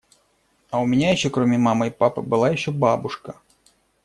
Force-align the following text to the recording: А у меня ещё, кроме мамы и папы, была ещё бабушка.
А 0.71 0.79
у 0.81 0.87
меня 0.87 1.11
ещё, 1.11 1.29
кроме 1.29 1.59
мамы 1.59 1.89
и 1.89 1.91
папы, 1.91 2.23
была 2.23 2.49
ещё 2.49 2.71
бабушка. 2.71 3.39